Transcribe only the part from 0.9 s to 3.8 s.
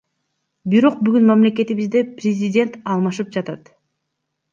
бүгүн мамлекетибизде президент алмашып жатат.